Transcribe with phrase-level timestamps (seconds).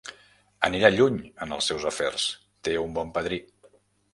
[0.69, 2.25] Anirà lluny, en els seus afers:
[2.69, 3.41] té un bon padrí.